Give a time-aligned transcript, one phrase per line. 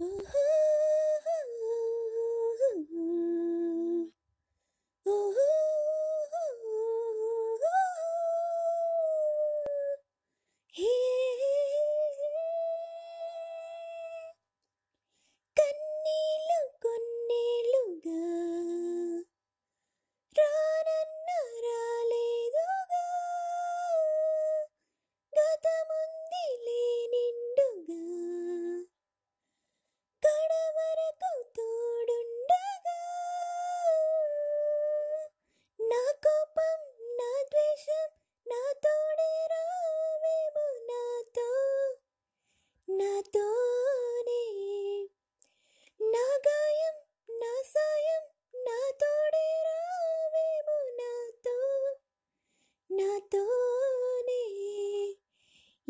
[0.00, 0.67] 嗯哼。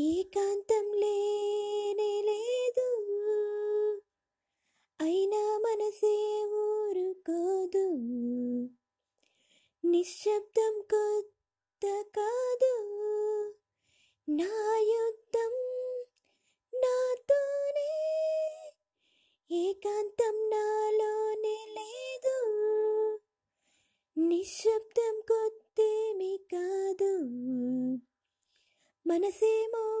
[0.00, 3.02] ఏకాంతం లేనే లేదు.
[5.00, 7.90] అయినా మనసే ఊరుకోదు.
[9.84, 12.82] నిశ్శబ్దం కొత్త కాదు.
[14.28, 15.52] నా యుద్ధం
[16.74, 18.12] నాతోనే.
[19.50, 22.44] ఏకాంతం నాలోనే లేదు.
[24.18, 24.77] నిశ్శబ్దం
[29.08, 29.97] മനസ്സേ മാ